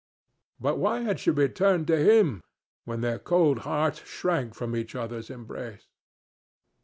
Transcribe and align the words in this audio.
But 0.59 0.79
why 0.79 1.01
had 1.01 1.19
she 1.19 1.29
returned 1.29 1.85
to 1.85 1.97
him 1.97 2.41
when 2.85 3.01
their 3.01 3.19
cold 3.19 3.59
hearts 3.59 4.03
shrank 4.03 4.55
from 4.55 4.75
each 4.75 4.95
other's 4.95 5.29
embrace? 5.29 5.85